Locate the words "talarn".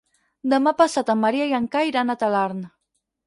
2.25-2.65